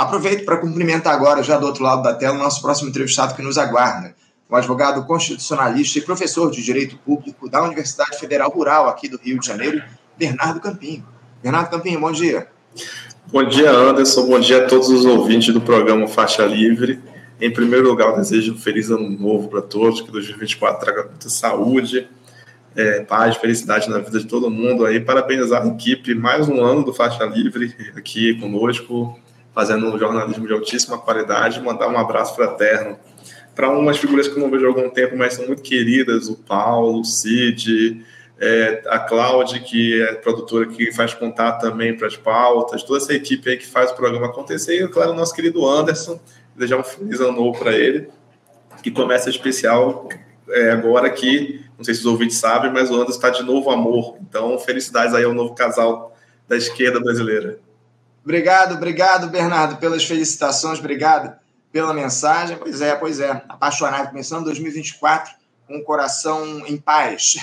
[0.00, 3.42] Aproveito para cumprimentar agora, já do outro lado da tela, o nosso próximo entrevistado que
[3.42, 4.14] nos aguarda,
[4.48, 9.38] o advogado constitucionalista e professor de Direito Público da Universidade Federal Rural aqui do Rio
[9.38, 9.82] de Janeiro,
[10.16, 11.04] Bernardo Campinho.
[11.42, 12.48] Bernardo Campinho, bom dia.
[13.30, 14.26] Bom dia, Anderson.
[14.26, 16.98] Bom dia a todos os ouvintes do programa Faixa Livre.
[17.38, 22.08] Em primeiro lugar, desejo um feliz ano novo para todos, que 2024 traga muita saúde,
[22.74, 24.86] é, paz, felicidade na vida de todo mundo.
[24.86, 29.20] Aí, parabenizar a equipe, mais um ano do Faixa Livre aqui conosco,
[29.54, 31.60] fazendo um jornalismo de altíssima qualidade.
[31.60, 32.98] Mandar um abraço fraterno
[33.54, 36.36] para umas figuras que eu não vejo há algum tempo, mas são muito queridas: o
[36.36, 38.04] Paulo, o Cid,
[38.40, 43.12] é, a Cláudia, que é produtora que faz contato também para as pautas, toda essa
[43.12, 46.18] equipe aí que faz o programa acontecer, e, claro, o nosso querido Anderson,
[46.56, 48.08] desejar um feliz ano novo para ele,
[48.82, 50.08] que começa especial
[50.48, 53.70] é, agora aqui, não sei se os ouvintes sabem, mas o Anderson está de novo
[53.70, 56.16] amor, então felicidades aí ao novo casal
[56.48, 57.60] da esquerda brasileira.
[58.22, 61.38] Obrigado, obrigado, Bernardo, pelas felicitações, obrigado
[61.72, 62.56] pela mensagem.
[62.58, 67.36] Pois é, pois é, apaixonado, começando 2024 com o coração em paz.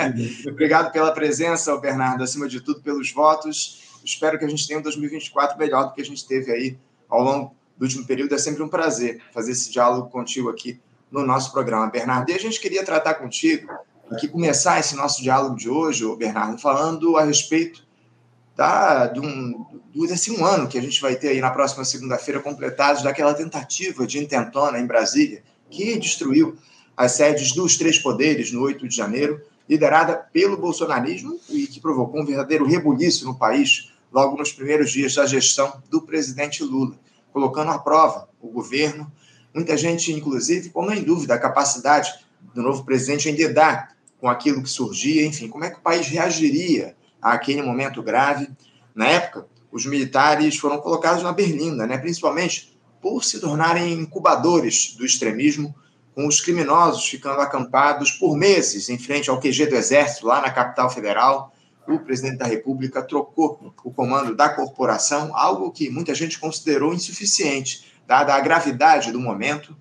[0.00, 0.50] Uhum.
[0.50, 4.00] Obrigado pela presença, Bernardo, acima de tudo pelos votos.
[4.04, 6.76] Espero que a gente tenha um 2024 melhor do que a gente teve aí
[7.08, 8.34] ao longo do último período.
[8.34, 12.30] É sempre um prazer fazer esse diálogo contigo aqui no nosso programa, Bernardo.
[12.30, 13.72] E a gente queria tratar contigo,
[14.10, 17.86] aqui começar esse nosso diálogo de hoje, Bernardo, falando a respeito
[18.58, 19.64] da, de um,
[20.04, 24.04] desse um ano que a gente vai ter aí na próxima segunda-feira completados daquela tentativa
[24.04, 26.56] de intentona em Brasília, que destruiu
[26.96, 32.20] as sedes dos três poderes no 8 de janeiro, liderada pelo bolsonarismo e que provocou
[32.20, 36.98] um verdadeiro rebuliço no país logo nos primeiros dias da gestão do presidente Lula,
[37.32, 39.08] colocando à prova o governo.
[39.54, 42.12] Muita gente, inclusive, pondo em dúvida a capacidade
[42.52, 46.08] do novo presidente em lidar com aquilo que surgia, enfim, como é que o país
[46.08, 48.48] reagiria àquele momento grave.
[48.94, 55.04] Na época, os militares foram colocados na berlinda, né, principalmente por se tornarem incubadores do
[55.04, 55.74] extremismo
[56.14, 60.50] com os criminosos ficando acampados por meses em frente ao QG do Exército, lá na
[60.50, 61.54] capital federal.
[61.86, 67.92] O presidente da República trocou o comando da corporação, algo que muita gente considerou insuficiente,
[68.04, 69.76] dada a gravidade do momento.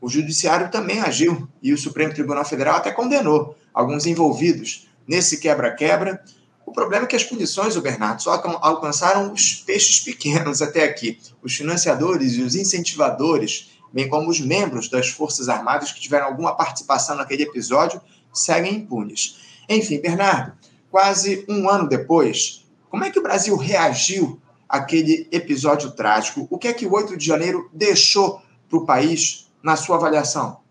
[0.00, 6.24] O Judiciário também agiu e o Supremo Tribunal Federal até condenou alguns envolvidos nesse quebra-quebra.
[6.72, 11.20] O problema é que as punições, o Bernardo, só alcançaram os peixes pequenos até aqui.
[11.42, 16.56] Os financiadores e os incentivadores bem como os membros das Forças Armadas que tiveram alguma
[16.56, 18.00] participação naquele episódio,
[18.32, 19.62] seguem impunes.
[19.68, 20.54] Enfim, Bernardo,
[20.90, 26.46] quase um ano depois, como é que o Brasil reagiu àquele episódio trágico?
[26.48, 30.62] O que é que o 8 de janeiro deixou para o país, na sua avaliação?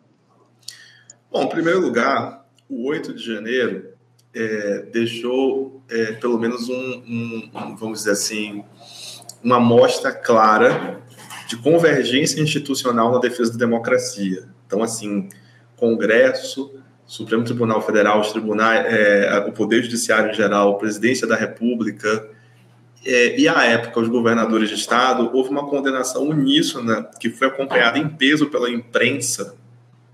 [1.32, 4.01] Bom, em primeiro lugar, o 8 de janeiro
[4.34, 8.64] é, deixou é, pelo menos um, um, um, vamos dizer assim,
[9.44, 11.02] uma amostra clara
[11.48, 14.48] de convergência institucional na defesa da democracia.
[14.66, 15.28] Então, assim,
[15.76, 16.72] Congresso,
[17.06, 22.30] Supremo Tribunal Federal, os tribunais, é, o Poder Judiciário em geral, Presidência da República,
[23.06, 27.98] é, e à época os governadores de Estado, houve uma condenação uníssona que foi acompanhada
[27.98, 29.56] em peso pela imprensa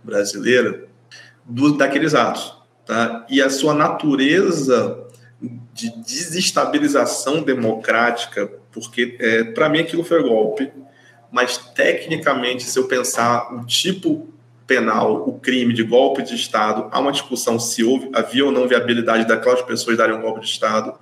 [0.03, 0.85] brasileira
[1.45, 2.55] do, daqueles atos.
[2.87, 3.25] Tá?
[3.29, 5.05] E a sua natureza
[5.73, 10.71] de desestabilização democrática, porque é, para mim aquilo foi golpe,
[11.31, 14.27] mas tecnicamente, se eu pensar o tipo
[14.65, 18.67] penal, o crime de golpe de Estado, há uma discussão se houve, havia ou não
[18.67, 20.93] viabilidade daquelas pessoas darem um golpe de Estado.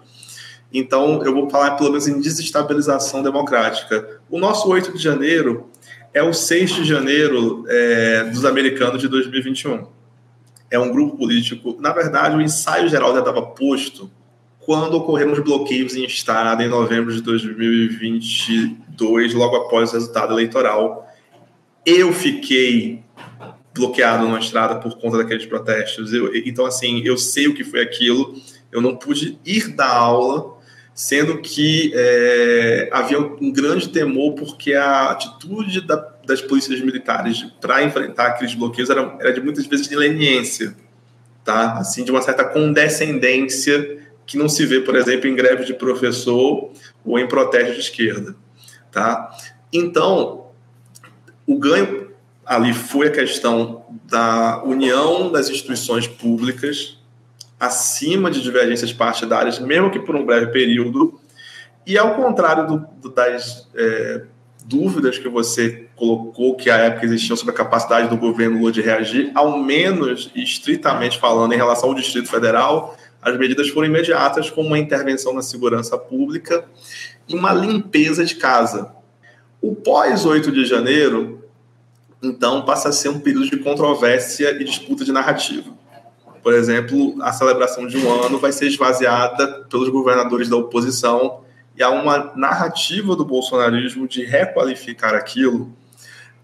[0.73, 4.19] Então, eu vou falar pelo menos em desestabilização democrática.
[4.29, 5.69] O nosso 8 de janeiro
[6.13, 9.87] é o 6 de janeiro é, dos americanos de 2021.
[10.69, 11.77] É um grupo político.
[11.79, 14.11] Na verdade, o ensaio geral já estava posto
[14.59, 21.07] quando ocorreram os bloqueios em Estado em novembro de 2022, logo após o resultado eleitoral.
[21.85, 23.05] Eu fiquei
[23.75, 26.13] bloqueado na estrada por conta daqueles protestos.
[26.13, 28.33] Eu, então, assim, eu sei o que foi aquilo.
[28.71, 30.57] Eu não pude ir da aula,
[30.95, 37.83] sendo que é, havia um grande temor porque a atitude da, das polícias militares para
[37.83, 40.75] enfrentar aqueles bloqueios era, era de muitas vezes de leniência,
[41.43, 41.73] tá?
[41.77, 46.71] Assim, de uma certa condescendência que não se vê, por exemplo, em greve de professor
[47.05, 48.35] ou em protesto de esquerda.
[48.91, 49.37] Tá?
[49.71, 50.47] Então,
[51.45, 52.11] o ganho
[52.45, 56.97] ali foi a questão da união das instituições públicas
[57.59, 61.19] acima de divergências partidárias, mesmo que por um breve período,
[61.85, 64.23] e ao contrário do, do, das é,
[64.67, 68.81] dúvidas que você colocou que à época existiam sobre a capacidade do governo Lula de
[68.81, 74.67] reagir, ao menos estritamente falando em relação ao Distrito Federal, as medidas foram imediatas, como
[74.67, 76.65] uma intervenção na segurança pública
[77.27, 78.91] e uma limpeza de casa.
[79.61, 81.43] O pós 8 de janeiro,
[82.21, 85.71] então, passa a ser um período de controvérsia e disputa de narrativa.
[86.41, 91.44] Por exemplo, a celebração de um ano vai ser esvaziada pelos governadores da oposição
[91.77, 95.75] e há uma narrativa do bolsonarismo de requalificar aquilo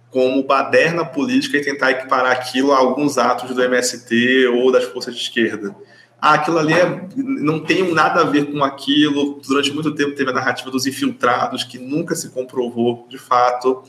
[0.10, 5.16] como baderna política e tentar equiparar aquilo a alguns atos do MST ou das forças
[5.16, 5.74] de esquerda.
[6.22, 9.42] Ah, aquilo ali é, não tem nada a ver com aquilo.
[9.48, 13.84] Durante muito tempo teve a narrativa dos infiltrados, que nunca se comprovou de fato.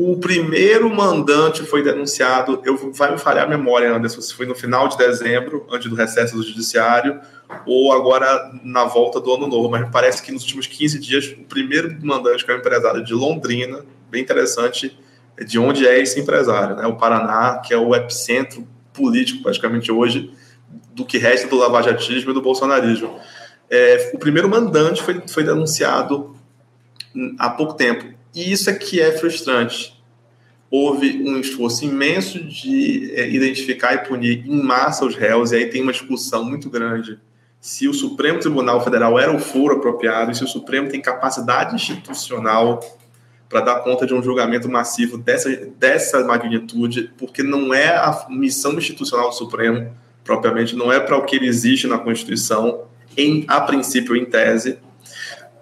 [0.00, 4.54] O primeiro mandante foi denunciado, eu vai me falhar a memória, Anderson, se foi no
[4.54, 7.20] final de dezembro, antes do recesso do judiciário,
[7.66, 11.42] ou agora na volta do ano novo, mas parece que nos últimos 15 dias, o
[11.42, 14.96] primeiro mandante, que é um empresário de Londrina, bem interessante,
[15.44, 16.86] de onde é esse empresário, né?
[16.86, 20.32] O Paraná, que é o epicentro político, praticamente hoje,
[20.94, 23.18] do que resta do lavajatismo e do bolsonarismo.
[23.68, 26.36] É, o primeiro mandante foi, foi denunciado
[27.36, 28.16] há pouco tempo.
[28.38, 30.00] E isso é que é frustrante.
[30.70, 35.66] Houve um esforço imenso de é, identificar e punir em massa os réus, e aí
[35.66, 37.18] tem uma discussão muito grande
[37.60, 41.74] se o Supremo Tribunal Federal era o foro apropriado e se o Supremo tem capacidade
[41.74, 42.78] institucional
[43.48, 48.74] para dar conta de um julgamento massivo dessa, dessa magnitude, porque não é a missão
[48.74, 49.92] institucional do Supremo,
[50.22, 52.84] propriamente, não é para o que ele existe na Constituição,
[53.16, 54.78] em, a princípio, em tese,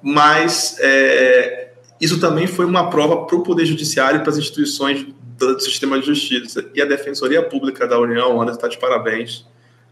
[0.02, 1.65] mas é,
[2.00, 5.06] isso também foi uma prova para o Poder Judiciário e para as instituições
[5.38, 6.64] do sistema de justiça.
[6.74, 9.46] E a Defensoria Pública da União, Anderson, está de parabéns,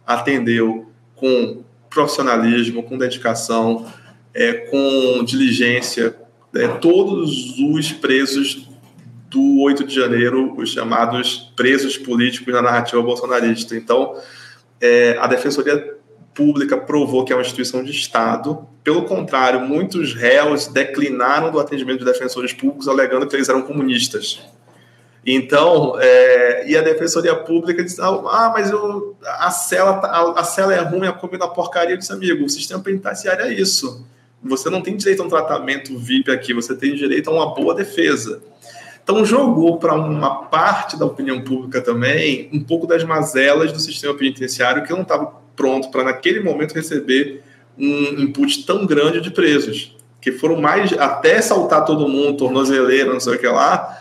[0.07, 3.87] atendeu com profissionalismo, com dedicação,
[4.35, 6.15] é, com diligência,
[6.55, 8.69] é, todos os presos
[9.31, 13.77] do 8 de janeiro, os chamados presos políticos na narrativa bolsonarista.
[13.77, 14.15] Então,
[14.81, 15.94] é, a Defensoria
[16.35, 18.67] Pública provou que é uma instituição de Estado.
[18.83, 24.43] Pelo contrário, muitos réus declinaram do atendimento de defensores públicos, alegando que eles eram comunistas.
[25.27, 30.45] Então, é, e a Defensoria Pública disse: Ah, mas eu, a, cela, tá, a, a
[30.45, 31.95] cela é ruim, a comida é porcaria.
[31.95, 34.07] Eu disse, amigo, o sistema penitenciário é isso.
[34.43, 37.75] Você não tem direito a um tratamento VIP aqui, você tem direito a uma boa
[37.75, 38.43] defesa.
[39.05, 44.15] Então, jogou para uma parte da opinião pública também um pouco das mazelas do sistema
[44.15, 47.43] penitenciário que não estava pronto para, naquele momento, receber
[47.79, 53.21] um input tão grande de presos, que foram mais, até saltar todo mundo, tornozeleira, não
[53.21, 53.99] sei o que lá,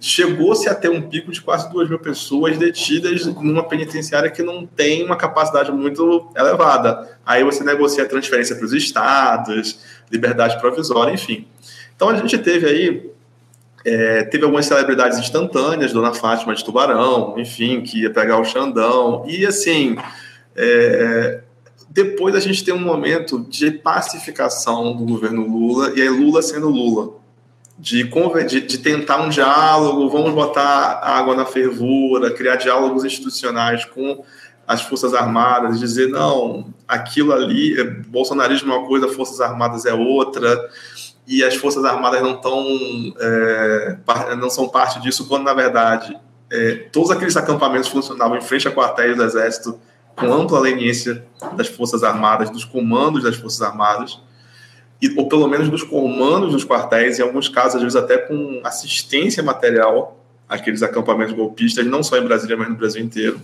[0.00, 4.64] chegou-se a ter um pico de quase duas mil pessoas detidas numa penitenciária que não
[4.64, 7.18] tem uma capacidade muito elevada.
[7.24, 9.80] Aí você negocia transferência para os estados,
[10.10, 11.46] liberdade provisória, enfim.
[11.94, 13.10] Então a gente teve aí
[13.84, 19.24] é, teve algumas celebridades instantâneas, Dona Fátima de Tubarão, enfim, que ia pegar o Xandão.
[19.28, 19.96] E assim,
[20.56, 21.42] é,
[21.90, 26.68] depois a gente tem um momento de pacificação do governo Lula, e aí Lula sendo
[26.68, 27.24] Lula
[27.78, 34.24] de, de, de, tentar um diálogo, vamos botar água na fervura, criar diálogos institucionais com
[34.66, 40.70] as Forças Armadas, dizer, não, aquilo ali, bolsonarismo é uma coisa, Forças Armadas é outra,
[41.26, 42.64] e as Forças Armadas não, tão,
[43.18, 43.96] é,
[44.36, 46.16] não são parte disso, quando, na verdade,
[46.50, 49.78] é, todos aqueles acampamentos funcionavam em frente a quartéis do Exército,
[50.14, 51.24] com ampla leniência
[51.56, 54.20] das Forças Armadas, dos comandos das Forças Armadas,
[55.00, 58.60] e, ou pelo menos dos comandos dos quartéis, em alguns casos, às vezes até com
[58.62, 63.40] assistência material àqueles acampamentos golpistas, não só em Brasília, mas no Brasil inteiro.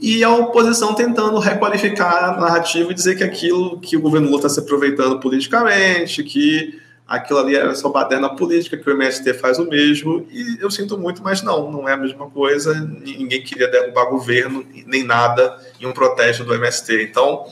[0.00, 4.40] E a oposição tentando requalificar a narrativa e dizer que aquilo que o governo Lula
[4.40, 9.58] está se aproveitando politicamente, que aquilo ali é só baderna política, que o MST faz
[9.58, 13.68] o mesmo, e eu sinto muito, mas não, não é a mesma coisa, ninguém queria
[13.68, 17.02] derrubar governo, nem nada, em um protesto do MST.
[17.02, 17.44] Então,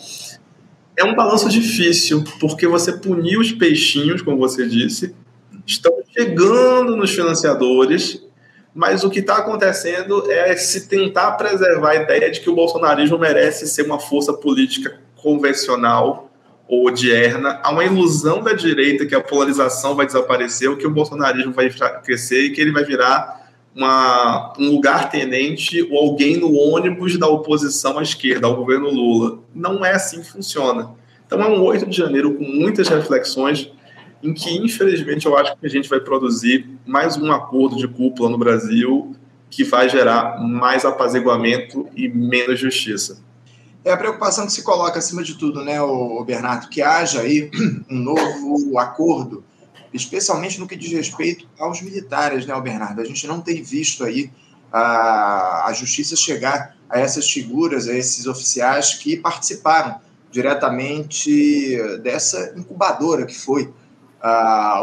[0.96, 5.14] é um balanço difícil, porque você punir os peixinhos, como você disse,
[5.66, 8.22] estão chegando nos financiadores,
[8.74, 13.18] mas o que está acontecendo é se tentar preservar a ideia de que o bolsonarismo
[13.18, 16.31] merece ser uma força política convencional
[16.68, 17.60] ou odierna.
[17.62, 21.70] Há uma ilusão da direita que a polarização vai desaparecer, que o bolsonarismo vai
[22.02, 23.42] crescer e que ele vai virar
[23.74, 29.38] uma, um lugar tenente ou alguém no ônibus da oposição à esquerda, ao governo Lula.
[29.54, 30.90] Não é assim que funciona.
[31.26, 33.70] Então é um 8 de janeiro com muitas reflexões
[34.22, 38.28] em que, infelizmente, eu acho que a gente vai produzir mais um acordo de cúpula
[38.28, 39.16] no Brasil
[39.50, 43.22] que vai gerar mais apaziguamento e menos justiça.
[43.84, 47.50] É a preocupação que se coloca acima de tudo, né, o Bernardo, que haja aí
[47.90, 49.44] um novo acordo
[49.92, 53.00] especialmente no que diz respeito aos militares, né, Bernardo?
[53.00, 54.30] A gente não tem visto aí
[54.72, 63.26] a, a justiça chegar a essas figuras, a esses oficiais que participaram diretamente dessa incubadora
[63.26, 63.72] que foi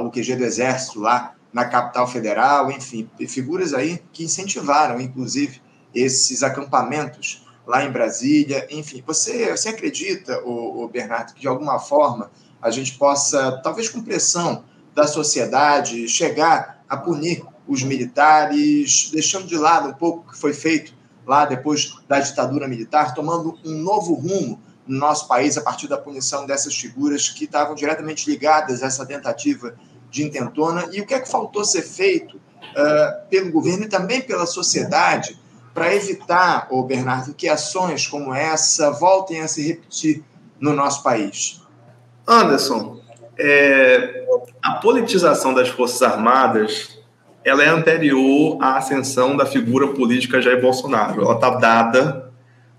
[0.03, 5.59] o QG do Exército lá na capital federal, enfim, figuras aí que incentivaram, inclusive,
[5.95, 9.03] esses acampamentos lá em Brasília, enfim.
[9.05, 14.63] Você, você acredita, o, Bernardo, que de alguma forma a gente possa, talvez com pressão
[14.93, 20.53] da sociedade, chegar a punir os militares, deixando de lado um pouco o que foi
[20.53, 20.93] feito
[21.25, 25.97] lá depois da ditadura militar, tomando um novo rumo no nosso país a partir da
[25.97, 29.75] punição dessas figuras que estavam diretamente ligadas a essa tentativa
[30.09, 30.89] de intentona.
[30.91, 35.39] E o que é que faltou ser feito uh, pelo governo e também pela sociedade
[35.73, 40.23] para evitar, ô Bernardo, que ações como essa voltem a se repetir
[40.59, 41.61] no nosso país?
[42.27, 42.99] Anderson,
[43.37, 44.25] é,
[44.61, 46.99] a politização das Forças Armadas
[47.43, 51.21] ela é anterior à ascensão da figura política Jair Bolsonaro.
[51.21, 52.31] Ela está dada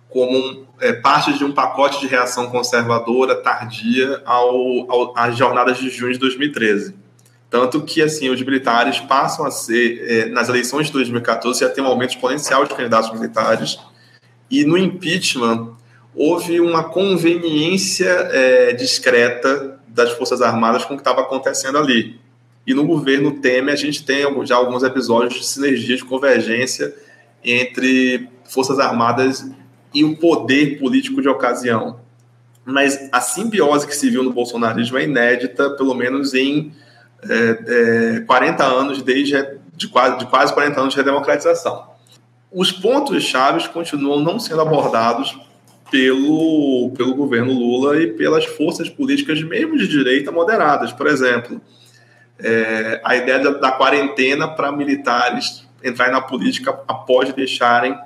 [0.09, 5.89] como é, parte de um pacote de reação conservadora tardia ao, ao, às jornadas de
[5.89, 6.95] junho de 2013.
[7.51, 11.83] Tanto que, assim, os militares passam a ser, é, nas eleições de 2014, já tem
[11.83, 13.79] um aumento exponencial de candidatos militares,
[14.49, 15.75] e no impeachment
[16.15, 22.21] houve uma conveniência é, discreta das Forças Armadas com o que estava acontecendo ali.
[22.67, 26.95] E no governo Temer, a gente tem já alguns episódios de sinergia, de convergência
[27.43, 29.51] entre Forças Armadas
[29.93, 32.01] e o poder político de ocasião.
[32.65, 36.73] Mas a simbiose que se viu no bolsonarismo é inédita, pelo menos em
[37.29, 41.89] é, é, 40 anos, desde de quase, de quase 40 anos de redemocratização.
[42.53, 45.39] Os pontos chaves continuam não sendo abordados
[45.91, 50.93] pelo, pelo governo Lula e pelas forças políticas, mesmo de direita, moderadas.
[50.93, 51.61] Por exemplo,
[52.39, 57.97] é, a ideia da, da quarentena para militares entrarem na política após deixarem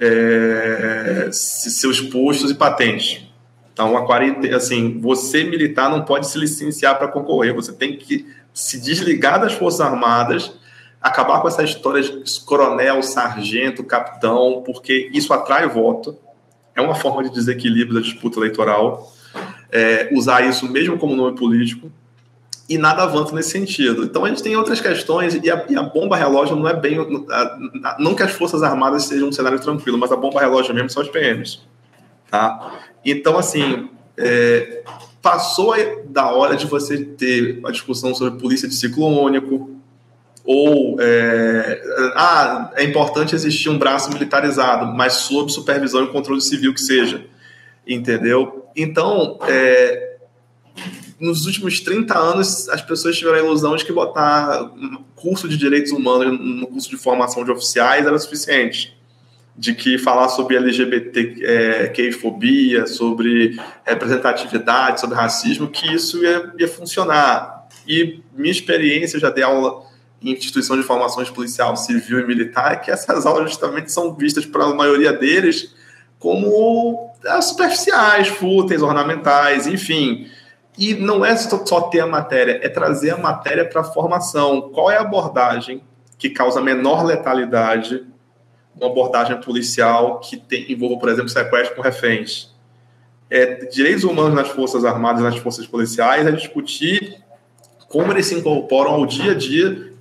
[0.00, 3.26] é, seus postos e patentes.
[3.72, 8.26] Então, a quarentena, assim, você militar não pode se licenciar para concorrer, você tem que
[8.58, 10.52] se desligar das Forças Armadas,
[11.00, 16.18] acabar com essa história de coronel, sargento, capitão, porque isso atrai voto,
[16.74, 19.12] é uma forma de desequilíbrio da disputa eleitoral,
[19.70, 21.88] é, usar isso mesmo como nome político,
[22.68, 24.02] e nada avança nesse sentido.
[24.02, 26.98] Então a gente tem outras questões e a, e a, bomba relógio não é bem.
[27.98, 31.02] Não que as Forças Armadas sejam um cenário tranquilo, mas a bomba relógio mesmo são
[31.02, 31.60] os PMs.
[32.28, 32.76] Tá?
[33.04, 34.82] Então, assim, é,
[35.28, 35.74] passou
[36.06, 39.70] da hora de você ter a discussão sobre polícia de ciclo único,
[40.42, 41.82] ou é,
[42.14, 47.26] ah, é importante existir um braço militarizado, mas sob supervisão e controle civil que seja.
[47.86, 48.64] Entendeu?
[48.74, 50.16] Então, é,
[51.20, 54.72] nos últimos 30 anos, as pessoas tiveram a ilusão de que botar
[55.14, 58.97] curso de direitos humanos no curso de formação de oficiais era suficiente.
[59.58, 67.66] De que falar sobre LGBTQ-fobia, é, sobre representatividade, sobre racismo, que isso ia, ia funcionar.
[67.86, 69.82] E minha experiência, já dei aula
[70.22, 74.14] em instituição de formação de policial civil e militar, é que essas aulas justamente são
[74.14, 75.74] vistas para a maioria deles
[76.18, 80.28] como é, superficiais, fúteis, ornamentais, enfim
[80.78, 84.70] e não é só ter a matéria, é trazer a matéria para a formação.
[84.72, 85.82] Qual é a abordagem
[86.16, 88.06] que causa menor letalidade?
[88.80, 92.54] Uma abordagem policial que tem, envolva, por exemplo, sequestro com reféns.
[93.30, 97.22] É, direitos humanos nas Forças Armadas e nas Forças Policiais é discutir
[97.88, 99.92] como eles se incorporam ao dia a dia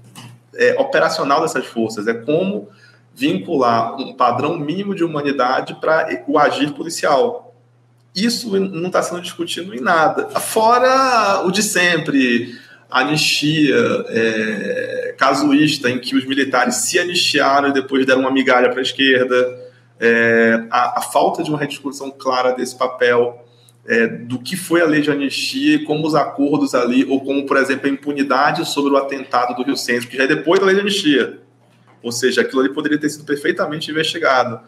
[0.56, 2.08] é, operacional dessas forças.
[2.08, 2.70] É como
[3.14, 7.48] vincular um padrão mínimo de humanidade para o agir policial
[8.18, 10.28] isso não está sendo discutido em nada.
[10.40, 12.58] Fora o de sempre,
[12.90, 13.76] anistia
[14.08, 18.82] é, casuísta, em que os militares se anistiaram e depois deram uma migalha para a
[18.82, 19.68] esquerda,
[20.00, 23.44] é, a, a, falta de uma rediscussão clara desse papel,
[23.88, 27.46] é, do que foi a lei de anistia e como os acordos ali, ou como,
[27.46, 30.66] por exemplo, a impunidade sobre o atentado do Rio Centro, que já é depois da
[30.66, 31.40] lei de anistia.
[32.04, 34.60] Ou seja, aquilo ali poderia ter sido perfeitamente investigado.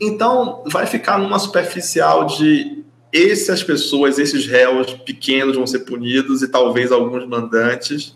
[0.00, 6.48] Então, vai ficar numa superficial de essas pessoas, esses réus pequenos vão ser punidos e
[6.48, 8.15] talvez alguns mandantes,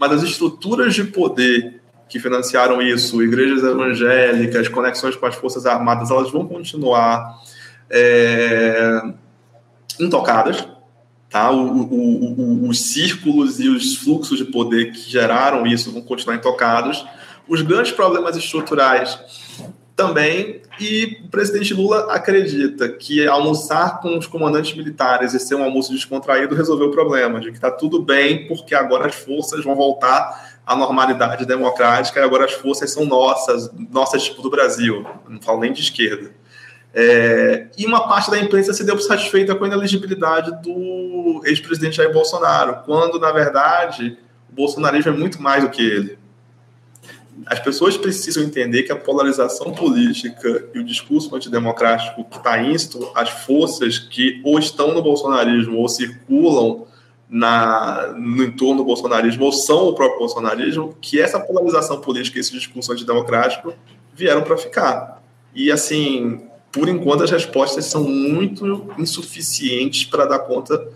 [0.00, 6.10] mas as estruturas de poder que financiaram isso, igrejas evangélicas, conexões com as Forças Armadas,
[6.10, 7.38] elas vão continuar
[7.90, 9.02] é,
[10.00, 10.66] intocadas.
[11.28, 11.50] Tá?
[11.50, 16.36] O, o, o, os círculos e os fluxos de poder que geraram isso vão continuar
[16.36, 17.06] intocados.
[17.46, 19.18] Os grandes problemas estruturais
[20.00, 20.62] também.
[20.78, 25.92] E o presidente Lula acredita que almoçar com os comandantes militares e ser um almoço
[25.92, 30.58] descontraído resolveu o problema, de que está tudo bem, porque agora as forças vão voltar
[30.66, 35.60] à normalidade democrática e agora as forças são nossas, nossas tipo do Brasil, não falo
[35.60, 36.30] nem de esquerda.
[36.94, 42.12] É, e uma parte da imprensa se deu satisfeita com a ineligibilidade do ex-presidente Jair
[42.12, 44.18] Bolsonaro, quando, na verdade,
[44.50, 46.18] O bolsonarismo é muito mais do que ele.
[47.46, 53.10] As pessoas precisam entender que a polarização política e o discurso antidemocrático que está íncito,
[53.14, 56.86] as forças que ou estão no bolsonarismo ou circulam
[57.28, 62.40] na, no entorno do bolsonarismo ou são o próprio bolsonarismo, que essa polarização política e
[62.40, 63.72] esse discurso antidemocrático
[64.12, 65.22] vieram para ficar.
[65.54, 66.40] E, assim,
[66.72, 70.88] por enquanto, as respostas são muito insuficientes para dar conta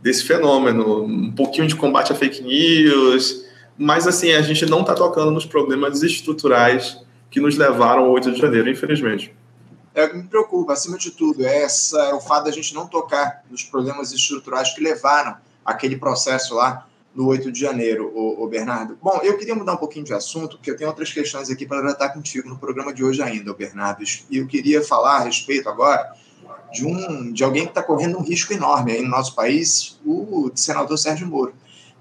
[0.00, 1.04] desse fenômeno.
[1.04, 3.44] Um pouquinho de combate a fake news,
[3.78, 6.98] mas, assim, a gente não está tocando nos problemas estruturais
[7.30, 9.34] que nos levaram ao 8 de janeiro, infelizmente.
[9.94, 12.74] É o que me preocupa, acima de tudo, é, essa, é o fato da gente
[12.74, 18.44] não tocar nos problemas estruturais que levaram aquele processo lá no 8 de janeiro, o,
[18.44, 18.96] o, Bernardo.
[19.02, 21.80] Bom, eu queria mudar um pouquinho de assunto, porque eu tenho outras questões aqui para
[21.80, 24.02] tratar contigo no programa de hoje ainda, Bernardo.
[24.30, 26.12] E eu queria falar a respeito agora
[26.72, 30.50] de, um, de alguém que está correndo um risco enorme aí no nosso país, o
[30.54, 31.52] senador Sérgio Moro,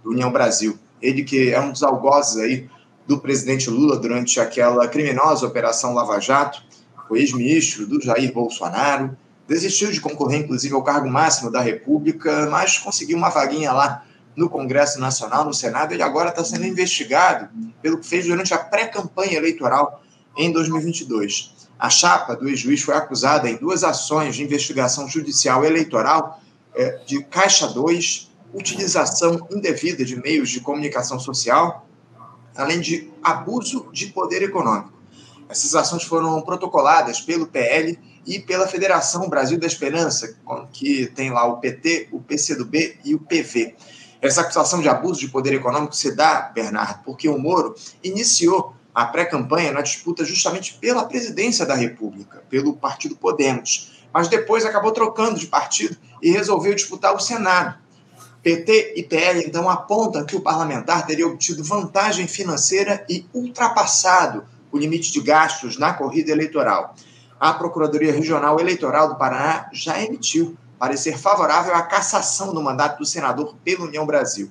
[0.04, 0.78] do União Brasil.
[1.02, 2.70] Ele que é um dos algozes aí
[3.08, 6.62] do presidente Lula durante aquela criminosa Operação Lava Jato,
[7.08, 9.16] foi ex-ministro do Jair Bolsonaro,
[9.48, 14.04] desistiu de concorrer, inclusive, ao cargo máximo da República, mas conseguiu uma vaguinha lá
[14.36, 15.94] no Congresso Nacional, no Senado.
[15.94, 17.50] Ele agora está sendo investigado
[17.82, 20.04] pelo que fez durante a pré-campanha eleitoral
[20.36, 21.56] em 2022.
[21.80, 26.42] A chapa do ex-juiz foi acusada em duas ações de investigação judicial eleitoral
[26.76, 28.27] é, de Caixa 2,
[28.58, 31.88] utilização indevida de meios de comunicação social,
[32.56, 34.98] além de abuso de poder econômico.
[35.48, 40.36] Essas ações foram protocoladas pelo PL e pela Federação Brasil da Esperança,
[40.74, 43.76] que tem lá o PT, o PCdoB e o PV.
[44.20, 49.06] Essa acusação de abuso de poder econômico se dá, Bernardo, porque o Moro iniciou a
[49.06, 55.40] pré-campanha na disputa justamente pela presidência da República, pelo partido Podemos, mas depois acabou trocando
[55.40, 57.78] de partido e resolveu disputar o Senado.
[58.44, 64.78] PT e PL então apontam que o parlamentar teria obtido vantagem financeira e ultrapassado o
[64.78, 66.96] limite de gastos na corrida eleitoral
[67.40, 73.06] a Procuradoria Regional Eleitoral do Paraná já emitiu parecer favorável à cassação do mandato do
[73.06, 74.50] senador pela União Brasil.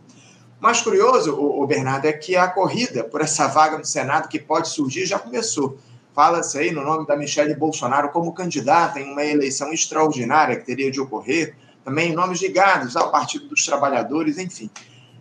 [0.61, 4.68] Mais curioso, o, Bernardo, é que a corrida por essa vaga no Senado que pode
[4.68, 5.78] surgir já começou.
[6.14, 10.90] Fala-se aí no nome da Michelle Bolsonaro como candidata em uma eleição extraordinária que teria
[10.90, 11.54] de ocorrer,
[11.87, 14.68] também nomes ligados ao Partido dos Trabalhadores, enfim.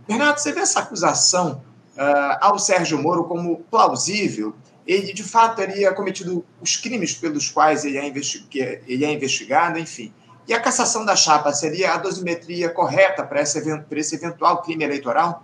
[0.08, 1.62] Bernardo, você vê essa acusação
[1.96, 4.56] uh, ao Sérgio Moro como plausível
[4.88, 10.14] ele de fato teria cometido os crimes pelos quais ele é, ele é investigado, enfim.
[10.48, 14.84] E a cassação da chapa seria a dosimetria correta para esse, para esse eventual crime
[14.84, 15.44] eleitoral?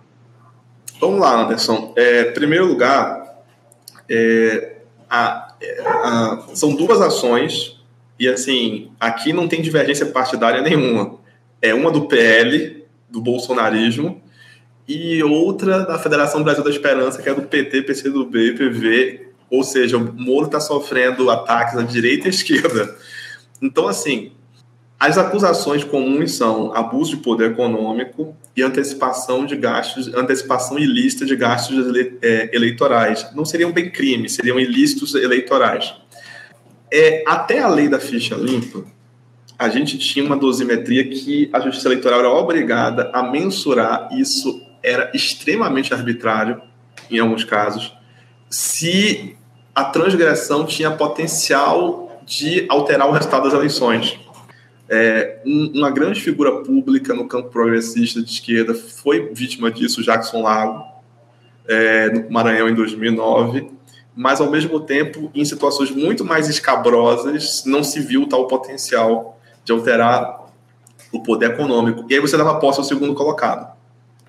[1.00, 1.92] Vamos lá, Anderson.
[1.96, 3.42] É, em primeiro lugar,
[4.08, 4.76] é,
[5.10, 5.52] a,
[5.86, 7.81] a, são duas ações
[8.22, 11.18] e, assim, aqui não tem divergência partidária nenhuma.
[11.60, 14.22] É uma do PL, do bolsonarismo,
[14.86, 19.96] e outra da Federação Brasil da Esperança, que é do PT, PCdoB, PV, ou seja,
[19.96, 22.96] o Moro está sofrendo ataques à direita e à esquerda.
[23.60, 24.30] Então, assim,
[25.00, 31.34] as acusações comuns são abuso de poder econômico e antecipação de gastos, antecipação ilícita de
[31.34, 31.76] gastos
[32.22, 33.34] é, eleitorais.
[33.34, 35.92] Não seriam bem crimes, seriam ilícitos eleitorais.
[36.94, 38.84] É, até a lei da ficha limpa,
[39.58, 44.10] a gente tinha uma dosimetria que a Justiça Eleitoral era obrigada a mensurar.
[44.12, 46.60] Isso era extremamente arbitrário,
[47.10, 47.94] em alguns casos.
[48.50, 49.34] Se
[49.74, 54.18] a transgressão tinha potencial de alterar o resultado das eleições.
[54.88, 60.42] É, um, uma grande figura pública no campo progressista de esquerda foi vítima disso, Jackson
[60.42, 60.84] Lago,
[61.66, 63.70] é, no Maranhão em 2009,
[64.14, 69.72] mas ao mesmo tempo, em situações muito mais escabrosas, não se viu tal potencial de
[69.72, 70.46] alterar
[71.12, 72.04] o poder econômico.
[72.08, 73.72] E aí você dava posse ao segundo colocado.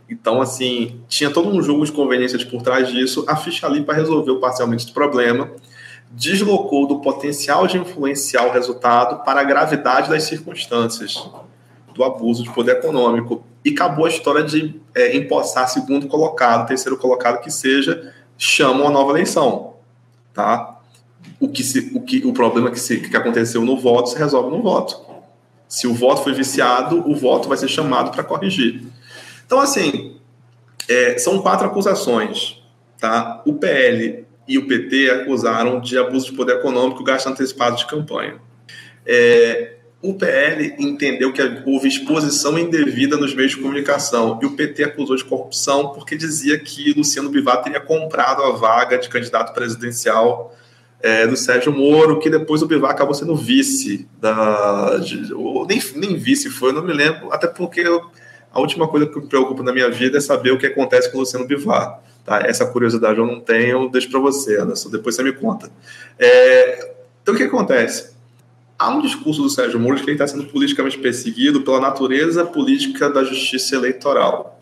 [0.10, 3.26] Então, assim, tinha todo um jogo de conveniências por trás disso.
[3.28, 5.52] A ficha limpa resolveu parcialmente o problema,
[6.12, 11.28] deslocou do potencial de influenciar o resultado para a gravidade das circunstâncias
[11.93, 13.43] do abuso de poder econômico.
[13.63, 18.91] E acabou a história de é, empossar segundo colocado, terceiro colocado que seja, chamam a
[18.91, 19.73] nova eleição.
[20.34, 20.80] Tá?
[21.39, 24.56] O, que se, o, que, o problema que, se, que aconteceu no voto se resolve
[24.56, 25.00] no voto.
[25.67, 28.84] Se o voto foi viciado, o voto vai ser chamado para corrigir.
[29.46, 30.17] Então, assim,
[30.88, 32.62] é, são quatro acusações.
[33.00, 33.41] Tá?
[33.46, 38.36] O PL e o PT acusaram de abuso de poder econômico gasto antecipado de campanha.
[39.06, 39.73] É,
[40.04, 45.16] o PL entendeu que houve exposição indevida nos meios de comunicação e o PT acusou
[45.16, 50.54] de corrupção porque dizia que Luciano Bivar teria comprado a vaga de candidato presidencial
[51.02, 54.98] é, do Sérgio Moro, que depois o Bivar acabou sendo vice da.
[54.98, 55.34] De,
[55.68, 58.02] nem, nem vice foi, eu não me lembro, até porque eu,
[58.52, 61.18] a última coisa que me preocupa na minha vida é saber o que acontece com
[61.18, 62.02] o Luciano Bivar.
[62.26, 62.42] Tá?
[62.46, 65.70] Essa curiosidade eu não tenho, deixo para você, Anderson, depois você me conta.
[66.20, 68.12] É, então, o que acontece?
[68.78, 72.44] Há um discurso do Sérgio Moro de que ele está sendo politicamente perseguido pela natureza
[72.46, 74.60] política da justiça eleitoral.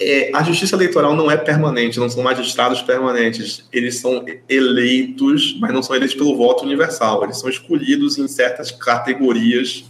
[0.00, 3.64] É, a justiça eleitoral não é permanente, não são magistrados permanentes.
[3.72, 7.22] Eles são eleitos, mas não são eleitos pelo voto universal.
[7.24, 9.84] Eles são escolhidos em certas categorias,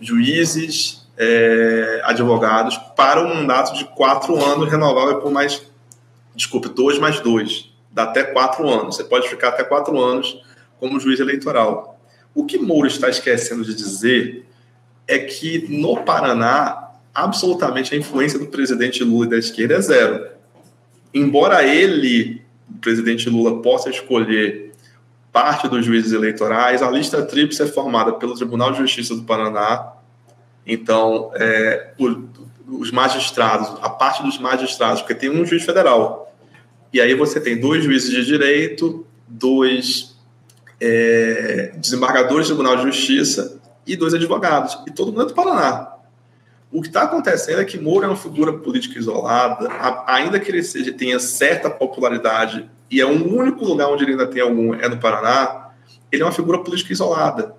[0.00, 5.62] juízes, é, advogados, para um mandato de quatro anos, renovável por mais,
[6.34, 7.70] desculpe, dois mais dois.
[7.90, 8.96] Dá até quatro anos.
[8.96, 10.40] Você pode ficar até quatro anos
[10.78, 11.91] como juiz eleitoral.
[12.34, 14.46] O que Moura está esquecendo de dizer
[15.06, 20.26] é que no Paraná, absolutamente a influência do presidente Lula e da esquerda é zero.
[21.12, 24.72] Embora ele, o presidente Lula, possa escolher
[25.30, 29.92] parte dos juízes eleitorais, a lista tríplice é formada pelo Tribunal de Justiça do Paraná.
[30.66, 31.92] Então, é,
[32.68, 36.34] os magistrados, a parte dos magistrados, porque tem um juiz federal.
[36.92, 40.11] E aí você tem dois juízes de direito, dois
[40.84, 45.92] é, desembargadores do Tribunal de Justiça e dois advogados, e todo mundo é do Paraná.
[46.72, 49.68] O que está acontecendo é que Moro é uma figura política isolada,
[50.06, 54.26] ainda que ele seja, tenha certa popularidade, e é o único lugar onde ele ainda
[54.26, 55.68] tem algum, é no Paraná,
[56.10, 57.54] ele é uma figura política isolada.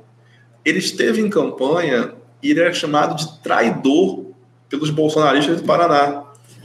[0.66, 4.26] Ele esteve em campanha e ele era chamado de traidor
[4.70, 6.24] pelos bolsonaristas do Paraná.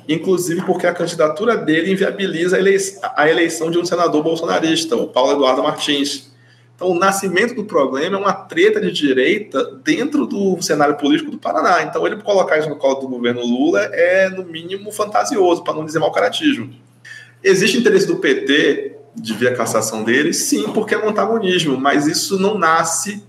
[0.09, 2.59] Inclusive porque a candidatura dele inviabiliza
[3.15, 6.28] a eleição de um senador bolsonarista, o Paulo Eduardo Martins.
[6.79, 11.37] Então, o nascimento do problema é uma treta de direita dentro do cenário político do
[11.37, 11.83] Paraná.
[11.83, 15.85] Então, ele colocar isso no colo do governo Lula é, no mínimo, fantasioso, para não
[15.85, 16.73] dizer mal caratismo.
[17.43, 20.33] Existe interesse do PT de ver a cassação dele?
[20.33, 23.25] Sim, porque é um antagonismo, mas isso não nasce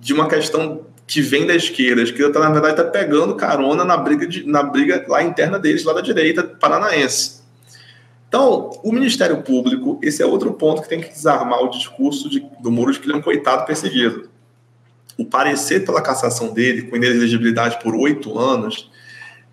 [0.00, 2.00] de uma questão que vem da esquerda.
[2.00, 5.58] A esquerda, tá, na verdade, está pegando carona na briga, de, na briga lá interna
[5.58, 7.33] deles, lá da direita paranaense.
[8.34, 12.44] Então, o Ministério Público, esse é outro ponto que tem que desarmar o discurso de,
[12.60, 14.28] do Moro de que ele é um coitado perseguido.
[15.16, 18.90] O parecer pela cassação dele, com inelegibilidade por oito anos,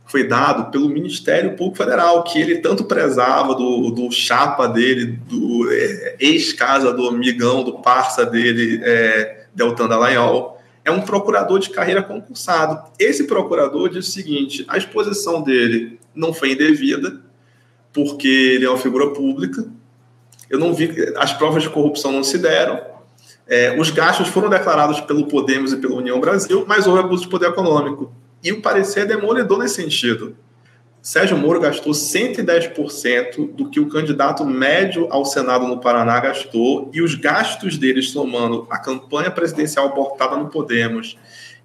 [0.07, 5.71] foi dado pelo Ministério Público Federal, que ele tanto prezava do, do chapa dele, do
[5.71, 10.59] é, ex-casa do amigão, do parça dele, é, Deltan Dallagnol.
[10.83, 12.81] É um procurador de carreira concursado.
[12.97, 17.21] Esse procurador diz o seguinte: a exposição dele não foi indevida,
[17.93, 19.65] porque ele é uma figura pública.
[20.49, 22.81] Eu não vi, as provas de corrupção não se deram.
[23.47, 27.29] É, os gastos foram declarados pelo Podemos e pela União Brasil, mas houve abuso de
[27.29, 28.13] poder econômico.
[28.43, 30.35] E o parecer é demolidor nesse sentido.
[31.01, 37.01] Sérgio Moro gastou 110% do que o candidato médio ao Senado no Paraná gastou, e
[37.01, 41.17] os gastos deles, somando a campanha presidencial abortada no Podemos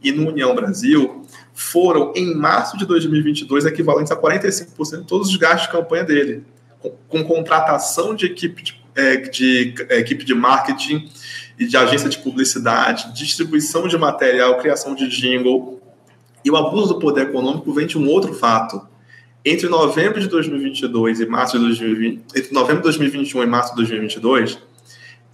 [0.02, 5.36] e no União Brasil, foram, em março de 2022, equivalentes a 45% de todos os
[5.36, 6.44] gastos de campanha dele,
[6.78, 11.08] com, com contratação de equipe de, é, de é, equipe de marketing
[11.58, 15.80] e de agência de publicidade, distribuição de material, criação de jingle.
[16.44, 18.86] E o abuso do poder econômico vem de um outro fato.
[19.44, 23.76] Entre novembro de 2022 e março de 2020, entre novembro de 2021 e março de
[23.76, 24.58] 2022,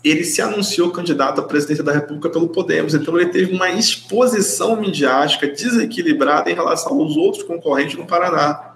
[0.05, 2.95] ele se anunciou candidato à presidência da República pelo Podemos.
[2.95, 8.73] Então, ele teve uma exposição midiática desequilibrada em relação aos outros concorrentes no Paraná.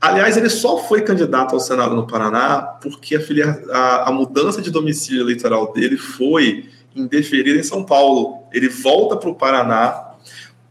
[0.00, 4.62] Aliás, ele só foi candidato ao Senado no Paraná porque a, filia, a, a mudança
[4.62, 8.44] de domicílio eleitoral dele foi indeferida em São Paulo.
[8.52, 10.08] Ele volta para o Paraná.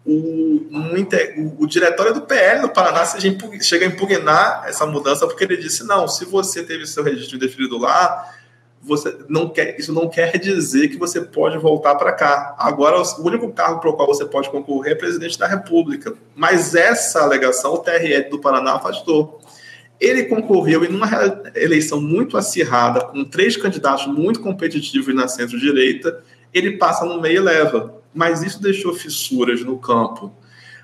[0.04, 3.06] O, um, o, diretório do PL no Paraná
[3.62, 7.78] chega a impugnar essa mudança porque ele disse: não, se você teve seu registro indeferido
[7.78, 8.34] lá,
[8.82, 12.56] você não quer, isso não quer dizer que você pode voltar para cá.
[12.58, 16.14] Agora, o único cargo para o qual você pode concorrer é presidente da República.
[16.36, 19.42] Mas essa alegação o TRE do Paraná afastou.
[20.00, 21.10] Ele concorreu em uma
[21.56, 26.24] eleição muito acirrada, com três candidatos muito competitivos na centro-direita.
[26.54, 27.96] Ele passa no meio e leva.
[28.14, 30.34] Mas isso deixou fissuras no campo.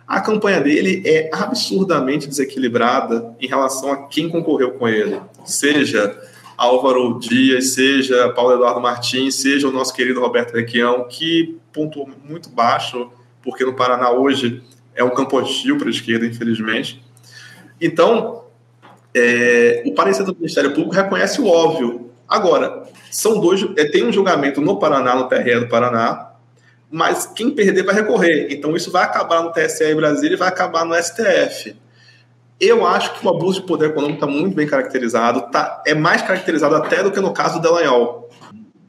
[0.08, 5.20] A campanha dele é absurdamente desequilibrada em relação a quem concorreu com ele.
[5.44, 6.16] Seja
[6.58, 12.50] Álvaro Dias, seja Paulo Eduardo Martins, seja o nosso querido Roberto Requião, que pontuou muito
[12.50, 13.10] baixo,
[13.42, 14.64] porque no Paraná hoje
[14.96, 17.04] é um campo hostil para a esquerda, infelizmente.
[17.80, 18.46] Então,
[19.14, 22.10] é, o parecer do Ministério Público reconhece o óbvio.
[22.28, 26.32] Agora, são dois, é, tem um julgamento no Paraná, no TRE do Paraná,
[26.90, 28.48] mas quem perder vai recorrer.
[28.50, 31.76] Então, isso vai acabar no TSE em Brasília e vai acabar no STF.
[32.60, 36.22] Eu acho que o abuso de poder econômico está muito bem caracterizado, tá, é mais
[36.22, 38.30] caracterizado até do que no caso do Delanhol.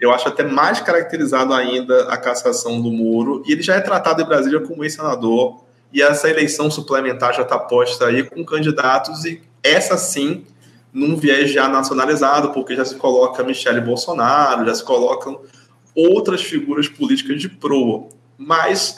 [0.01, 4.23] Eu acho até mais caracterizado ainda a cassação do Moro, e ele já é tratado
[4.23, 5.65] em Brasília como ex-senador.
[5.93, 10.45] e essa eleição suplementar já está posta aí com candidatos, e essa sim,
[10.93, 15.41] num viés já nacionalizado, porque já se coloca Michele Bolsonaro, já se colocam
[15.95, 18.09] outras figuras políticas de proa.
[18.37, 18.97] Mas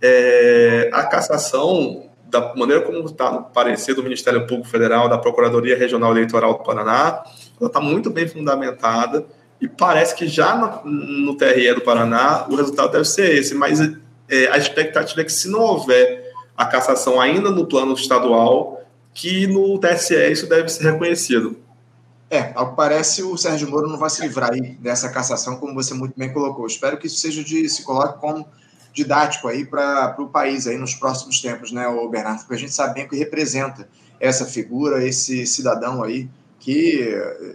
[0.00, 5.76] é, a cassação, da maneira como está no parecer do Ministério Público Federal, da Procuradoria
[5.76, 7.22] Regional Eleitoral do Paraná,
[7.60, 9.24] ela está muito bem fundamentada
[9.60, 13.80] e parece que já no, no, TRE do Paraná o resultado deve ser esse, mas
[14.28, 18.82] é, a expectativa é que se não houver a cassação ainda no plano estadual,
[19.14, 21.56] que no TSE isso deve ser reconhecido.
[22.30, 25.74] É, ao que parece, o Sérgio Moro não vai se livrar aí dessa cassação, como
[25.74, 26.66] você muito bem colocou.
[26.66, 28.46] Espero que isso seja de se coloque como
[28.98, 32.40] didático aí para o país aí nos próximos tempos, né, o Bernardo?
[32.40, 36.98] Porque a gente sabe bem o que representa essa figura, esse cidadão aí, que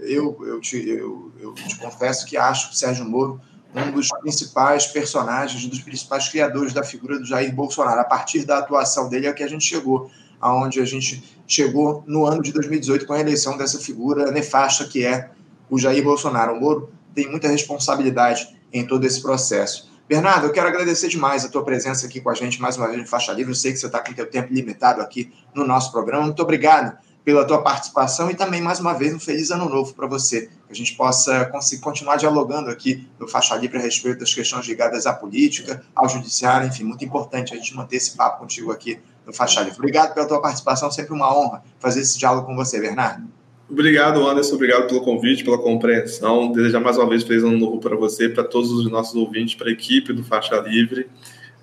[0.03, 3.41] eu, eu, te, eu, eu te confesso que acho que Sérgio Moro
[3.75, 7.99] um dos principais personagens, um dos principais criadores da figura do Jair Bolsonaro.
[7.99, 12.25] A partir da atuação dele é que a gente chegou aonde a gente chegou no
[12.25, 15.32] ano de 2018 com a eleição dessa figura nefasta que é
[15.69, 16.53] o Jair Bolsonaro.
[16.53, 19.91] O Moro tem muita responsabilidade em todo esse processo.
[20.07, 22.99] Bernardo, eu quero agradecer demais a tua presença aqui com a gente mais uma vez
[22.99, 23.51] no Faixa Livre.
[23.51, 26.25] Eu sei que você está com o teu tempo limitado aqui no nosso programa.
[26.25, 30.05] Muito obrigado pela tua participação e também, mais uma vez, um feliz ano novo para
[30.05, 30.47] você.
[30.67, 31.49] Que a gente possa
[31.81, 36.67] continuar dialogando aqui no Faixa Livre a respeito das questões ligadas à política, ao judiciário,
[36.67, 39.79] enfim, muito importante a gente manter esse papo contigo aqui no Faixa Livre.
[39.79, 43.25] Obrigado pela tua participação, sempre uma honra fazer esse diálogo com você, Bernardo.
[43.69, 44.56] Obrigado, Anderson.
[44.56, 46.52] Obrigado pelo convite, pela compreensão.
[46.52, 49.69] Desejar mais uma vez feliz ano novo para você, para todos os nossos ouvintes, para
[49.69, 51.08] a equipe do Faixa Livre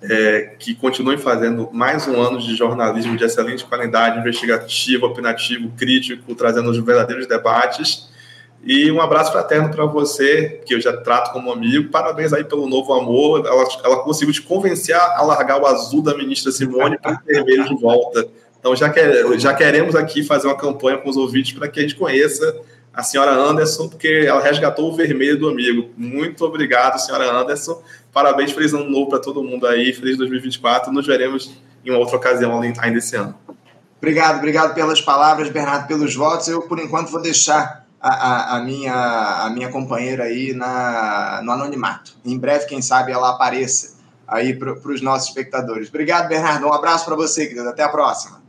[0.01, 6.33] é, que continuem fazendo mais um ano de jornalismo de excelente qualidade, investigativo, opinativo, crítico,
[6.33, 8.09] trazendo os verdadeiros debates.
[8.63, 11.89] E um abraço fraterno para você, que eu já trato como amigo.
[11.89, 13.45] Parabéns aí pelo novo amor.
[13.45, 17.65] Ela, ela conseguiu te convencer a largar o azul da ministra Simone para o vermelho
[17.65, 18.27] de volta.
[18.61, 21.81] Então já, quer, já queremos aqui fazer uma campanha com os ouvintes para que a
[21.83, 22.61] gente conheça
[22.93, 25.89] a senhora Anderson, porque ela resgatou o vermelho do amigo.
[25.97, 27.81] Muito obrigado, senhora Anderson.
[28.13, 30.91] Parabéns, feliz ano novo para todo mundo aí, feliz 2024.
[30.91, 31.51] Nos veremos
[31.83, 33.35] em uma outra ocasião ainda esse ano.
[33.97, 36.47] Obrigado, obrigado pelas palavras, Bernardo, pelos votos.
[36.47, 41.51] Eu, por enquanto, vou deixar a, a, a minha, a minha companheira aí na, no
[41.51, 42.13] anonimato.
[42.25, 43.95] Em breve, quem sabe, ela apareça
[44.27, 45.89] aí para os nossos espectadores.
[45.89, 46.65] Obrigado, Bernardo.
[46.65, 47.69] Um abraço para você, querido.
[47.69, 48.40] Até a próxima.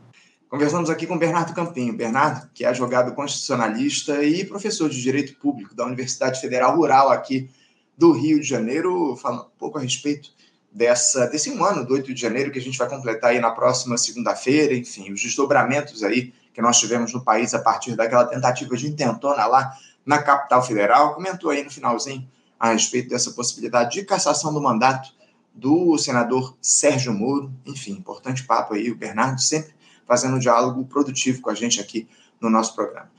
[0.53, 1.97] Conversamos aqui com Bernardo Campinho.
[1.97, 7.49] Bernardo, que é advogado constitucionalista e professor de Direito Público da Universidade Federal Rural aqui
[7.97, 10.29] do Rio de Janeiro, falando um pouco a respeito
[10.71, 13.51] dessa, desse um ano do 8 de janeiro que a gente vai completar aí na
[13.51, 18.77] próxima segunda-feira, enfim, os desdobramentos aí que nós tivemos no país a partir daquela tentativa
[18.77, 22.29] de intentona lá na capital federal, comentou aí no finalzinho
[22.61, 25.15] a respeito dessa possibilidade de cassação do mandato
[25.55, 31.41] do senador Sérgio Moro, enfim, importante papo aí, o Bernardo sempre fazendo um diálogo produtivo
[31.41, 32.09] com a gente aqui
[32.41, 33.11] no nosso programa.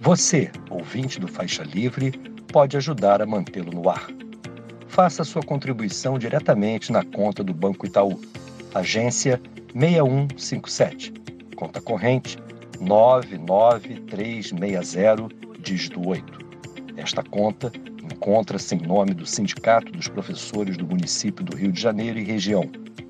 [0.00, 2.10] Você, ouvinte do Faixa Livre,
[2.52, 4.08] pode ajudar a mantê-lo no ar.
[4.88, 8.20] Faça sua contribuição diretamente na conta do Banco Itaú,
[8.74, 9.40] agência
[9.74, 11.14] 6157,
[11.56, 12.36] conta corrente
[12.80, 15.28] 99360,
[15.60, 16.42] dígito 8.
[16.96, 22.18] Esta conta encontra-se em nome do Sindicato dos Professores do Município do Rio de Janeiro
[22.18, 22.70] e região,